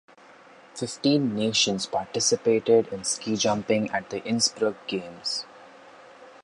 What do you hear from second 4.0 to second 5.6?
the Innsbruck Games.